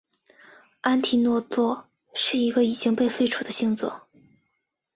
[0.81, 4.07] 安提诺座是一个已经被废除的星座。